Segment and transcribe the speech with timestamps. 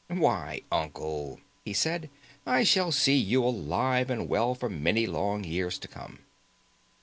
[0.09, 2.09] "Why, uncle!" he said,
[2.43, 6.21] "I shall see you alive and well for many long years to come."